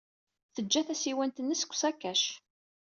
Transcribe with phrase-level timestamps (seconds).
[0.53, 2.23] Tejja tasiwant-nnes deg usakac.